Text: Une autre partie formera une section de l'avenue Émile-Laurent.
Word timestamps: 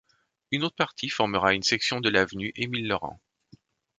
Une 0.49 0.63
autre 0.63 0.77
partie 0.77 1.09
formera 1.09 1.53
une 1.53 1.61
section 1.61 1.99
de 2.01 2.09
l'avenue 2.09 2.51
Émile-Laurent. 2.55 3.19